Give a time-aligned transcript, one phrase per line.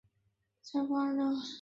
[0.03, 0.07] 莱
[0.63, 1.35] 塞帕尔热。